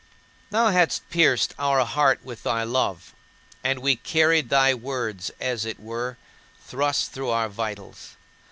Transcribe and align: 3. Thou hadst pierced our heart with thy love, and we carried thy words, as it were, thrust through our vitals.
3. 0.49 0.49
Thou 0.49 0.69
hadst 0.71 1.07
pierced 1.11 1.53
our 1.59 1.85
heart 1.85 2.25
with 2.25 2.41
thy 2.41 2.63
love, 2.63 3.13
and 3.63 3.77
we 3.83 3.95
carried 3.97 4.49
thy 4.49 4.73
words, 4.73 5.29
as 5.39 5.63
it 5.63 5.79
were, 5.79 6.17
thrust 6.59 7.11
through 7.11 7.29
our 7.29 7.47
vitals. 7.49 8.15